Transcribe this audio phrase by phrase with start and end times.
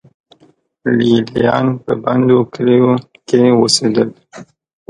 [0.97, 2.91] لې لیان په بندو کلیو
[3.27, 4.09] کې اوسېدل